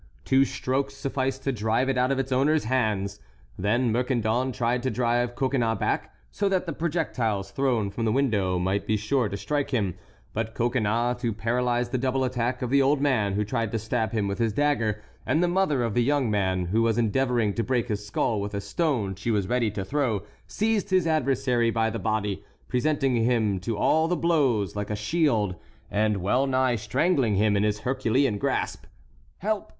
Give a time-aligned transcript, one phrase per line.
[0.25, 3.19] Two strokes sufficed to drive it out of its owner's hands.
[3.55, 8.57] Then Mercandon tried to drive Coconnas back, so that the projectiles thrown from the window
[8.57, 9.93] might be sure to strike him,
[10.33, 14.11] but Coconnas, to paralyze the double attack of the old man, who tried to stab
[14.11, 17.63] him with his dagger, and the mother of the young man, who was endeavoring to
[17.63, 21.91] break his skull with a stone she was ready to throw, seized his adversary by
[21.91, 25.53] the body, presenting him to all the blows, like a shield,
[25.91, 28.85] and well nigh strangling him in his Herculean grasp.
[29.37, 29.69] "Help!